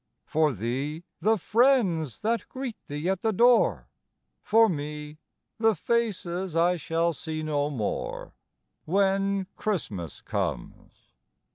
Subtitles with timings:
[0.25, 3.87] For thee, the friends that greet thee at the door,
[4.41, 5.19] For me,
[5.59, 8.33] the faces I shall see no more,
[8.85, 11.11] When Christmas comes.